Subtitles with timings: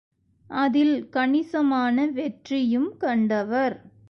[0.49, 3.91] அதில் கணிசமான வெற்றியும் கண்டவர்.